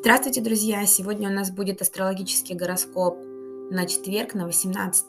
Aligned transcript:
Здравствуйте, 0.00 0.40
друзья! 0.40 0.86
Сегодня 0.86 1.28
у 1.28 1.32
нас 1.32 1.50
будет 1.50 1.82
астрологический 1.82 2.54
гороскоп 2.54 3.18
на 3.18 3.84
четверг, 3.84 4.32
на 4.32 4.46
18 4.46 5.06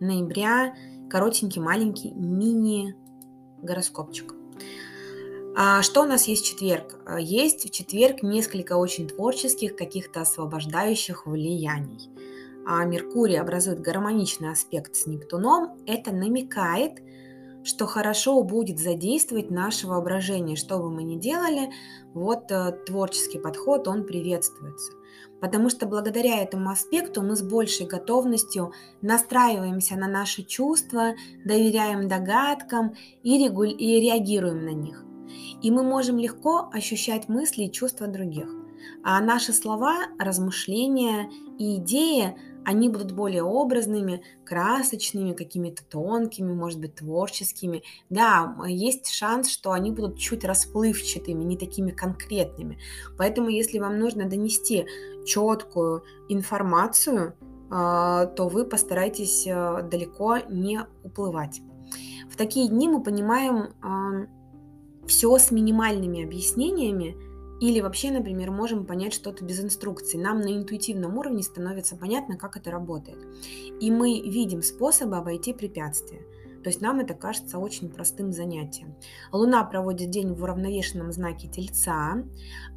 ноября. 0.00 0.74
Коротенький, 1.10 1.60
маленький 1.60 2.10
мини-гороскопчик. 2.12 4.32
А 5.54 5.82
что 5.82 6.04
у 6.04 6.06
нас 6.06 6.26
есть 6.26 6.46
в 6.46 6.48
четверг? 6.48 6.98
Есть 7.20 7.68
в 7.68 7.70
четверг 7.70 8.22
несколько 8.22 8.76
очень 8.76 9.08
творческих, 9.08 9.76
каких-то 9.76 10.22
освобождающих 10.22 11.26
влияний. 11.26 12.08
А 12.66 12.82
Меркурий 12.86 13.36
образует 13.36 13.82
гармоничный 13.82 14.52
аспект 14.52 14.96
с 14.96 15.04
Нептуном. 15.04 15.76
Это 15.86 16.12
намекает, 16.12 17.02
что 17.64 17.86
хорошо 17.86 18.42
будет 18.42 18.78
задействовать 18.78 19.50
наше 19.50 19.86
воображение, 19.86 20.56
что 20.56 20.78
бы 20.78 20.90
мы 20.90 21.02
ни 21.02 21.18
делали, 21.18 21.70
вот 22.12 22.50
э, 22.50 22.72
творческий 22.86 23.38
подход, 23.38 23.88
он 23.88 24.04
приветствуется. 24.04 24.92
Потому 25.40 25.68
что 25.68 25.86
благодаря 25.86 26.42
этому 26.42 26.70
аспекту 26.70 27.22
мы 27.22 27.36
с 27.36 27.42
большей 27.42 27.86
готовностью 27.86 28.72
настраиваемся 29.02 29.96
на 29.96 30.08
наши 30.08 30.42
чувства, 30.42 31.14
доверяем 31.44 32.08
догадкам 32.08 32.94
и, 33.22 33.44
регу... 33.44 33.64
и 33.64 34.00
реагируем 34.00 34.64
на 34.64 34.70
них. 34.70 35.04
И 35.62 35.70
мы 35.70 35.82
можем 35.82 36.18
легко 36.18 36.68
ощущать 36.72 37.28
мысли 37.28 37.64
и 37.64 37.72
чувства 37.72 38.06
других. 38.06 38.63
А 39.02 39.20
наши 39.20 39.52
слова, 39.52 40.06
размышления 40.18 41.30
и 41.58 41.76
идеи 41.76 42.36
они 42.64 42.88
будут 42.88 43.12
более 43.12 43.42
образными, 43.42 44.22
красочными, 44.44 45.34
какими-то 45.34 45.84
тонкими, 45.84 46.52
может 46.52 46.80
быть, 46.80 46.94
творческими. 46.94 47.82
Да, 48.08 48.56
есть 48.66 49.10
шанс, 49.10 49.50
что 49.50 49.72
они 49.72 49.90
будут 49.90 50.18
чуть 50.18 50.44
расплывчатыми, 50.44 51.44
не 51.44 51.58
такими 51.58 51.90
конкретными. 51.90 52.78
Поэтому, 53.18 53.50
если 53.50 53.78
вам 53.78 53.98
нужно 53.98 54.28
донести 54.28 54.86
четкую 55.26 56.04
информацию, 56.28 57.36
а, 57.70 58.26
то 58.26 58.48
вы 58.48 58.64
постарайтесь 58.64 59.46
а, 59.46 59.82
далеко 59.82 60.38
не 60.48 60.80
уплывать. 61.02 61.60
В 62.30 62.36
такие 62.36 62.68
дни 62.68 62.88
мы 62.88 63.02
понимаем 63.02 63.74
а, 63.82 64.26
все 65.06 65.36
с 65.38 65.50
минимальными 65.50 66.24
объяснениями, 66.24 67.16
или 67.64 67.80
вообще, 67.80 68.10
например, 68.10 68.50
можем 68.50 68.84
понять 68.84 69.14
что-то 69.14 69.42
без 69.42 69.58
инструкции. 69.58 70.18
Нам 70.18 70.40
на 70.40 70.54
интуитивном 70.54 71.16
уровне 71.16 71.42
становится 71.42 71.96
понятно, 71.96 72.36
как 72.36 72.58
это 72.58 72.70
работает. 72.70 73.18
И 73.80 73.90
мы 73.90 74.20
видим 74.20 74.62
способы 74.62 75.16
обойти 75.16 75.54
препятствия. 75.54 76.20
То 76.62 76.68
есть 76.68 76.82
нам 76.82 77.00
это 77.00 77.14
кажется 77.14 77.58
очень 77.58 77.90
простым 77.90 78.32
занятием. 78.32 78.94
Луна 79.32 79.64
проводит 79.64 80.10
день 80.10 80.34
в 80.34 80.42
уравновешенном 80.42 81.10
знаке 81.10 81.48
Тельца, 81.48 82.24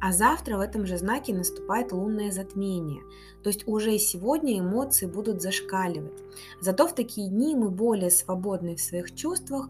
а 0.00 0.12
завтра 0.12 0.56
в 0.56 0.60
этом 0.60 0.86
же 0.86 0.96
знаке 0.96 1.34
наступает 1.34 1.92
лунное 1.92 2.30
затмение. 2.30 3.02
То 3.42 3.50
есть 3.50 3.66
уже 3.68 3.98
сегодня 3.98 4.58
эмоции 4.58 5.06
будут 5.06 5.42
зашкаливать. 5.42 6.22
Зато 6.60 6.86
в 6.86 6.94
такие 6.94 7.28
дни 7.28 7.54
мы 7.54 7.70
более 7.70 8.10
свободны 8.10 8.76
в 8.76 8.80
своих 8.80 9.14
чувствах, 9.14 9.68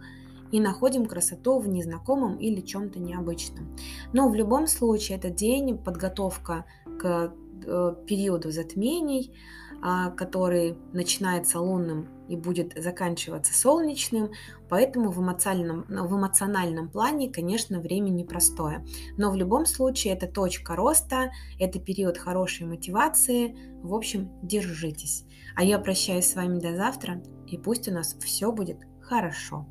и 0.52 0.60
находим 0.60 1.06
красоту 1.06 1.58
в 1.58 1.68
незнакомом 1.68 2.36
или 2.36 2.60
чем-то 2.60 2.98
необычном. 2.98 3.76
Но 4.12 4.28
в 4.28 4.34
любом 4.34 4.66
случае 4.66 5.18
это 5.18 5.30
день 5.30 5.78
подготовка 5.78 6.64
к 6.98 7.32
э, 7.66 7.94
периоду 8.06 8.50
затмений, 8.50 9.32
а, 9.80 10.10
который 10.10 10.76
начинается 10.92 11.60
лунным 11.60 12.08
и 12.28 12.34
будет 12.36 12.72
заканчиваться 12.76 13.54
солнечным, 13.54 14.32
поэтому 14.68 15.12
в 15.12 15.20
эмоциональном, 15.20 15.84
в 15.88 16.16
эмоциональном 16.16 16.88
плане, 16.88 17.30
конечно, 17.30 17.80
время 17.80 18.10
непростое. 18.10 18.84
Но 19.16 19.30
в 19.30 19.36
любом 19.36 19.66
случае 19.66 20.14
это 20.14 20.26
точка 20.26 20.74
роста, 20.74 21.30
это 21.60 21.78
период 21.78 22.18
хорошей 22.18 22.66
мотивации. 22.66 23.56
В 23.82 23.94
общем, 23.94 24.30
держитесь. 24.42 25.24
А 25.54 25.62
я 25.62 25.78
прощаюсь 25.78 26.26
с 26.26 26.34
вами 26.34 26.58
до 26.58 26.74
завтра, 26.74 27.22
и 27.46 27.56
пусть 27.56 27.88
у 27.88 27.92
нас 27.92 28.16
все 28.20 28.50
будет 28.50 28.80
хорошо. 29.00 29.68